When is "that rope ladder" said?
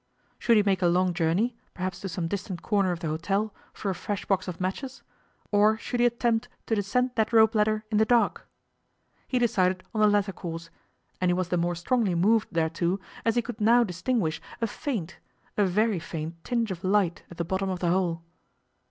7.13-7.85